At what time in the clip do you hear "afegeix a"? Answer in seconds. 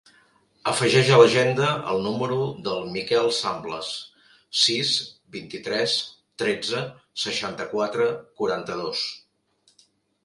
0.69-1.17